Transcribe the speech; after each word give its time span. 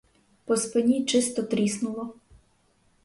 По 0.45 0.57
спині 0.57 1.05
чисто 1.05 1.43
тріснуло! 1.43 2.13